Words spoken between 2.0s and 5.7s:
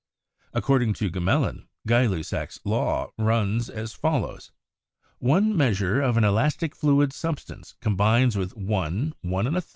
Lussac's law runs as follows: "One